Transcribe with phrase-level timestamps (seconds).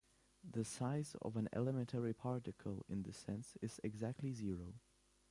[0.43, 4.73] The "size" of an elementary particle, in this sense, is exactly zero.